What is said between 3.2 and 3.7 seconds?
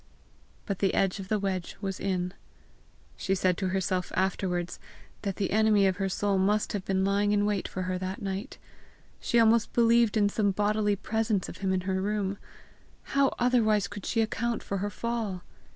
said to